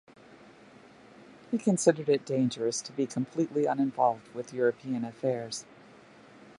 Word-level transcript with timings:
He 1.51 1.59
considered 1.59 2.09
it 2.09 2.25
dangerous 2.25 2.81
to 2.81 2.91
be 2.91 3.05
completely 3.05 3.67
uninvolved 3.67 4.29
with 4.33 4.51
European 4.51 5.05
affairs. 5.05 5.63